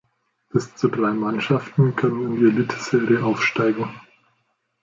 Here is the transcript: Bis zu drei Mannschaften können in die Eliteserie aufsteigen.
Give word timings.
Bis 0.49 0.75
zu 0.75 0.87
drei 0.87 1.11
Mannschaften 1.11 1.95
können 1.95 2.25
in 2.33 2.39
die 2.39 2.47
Eliteserie 2.47 3.23
aufsteigen. 3.23 3.87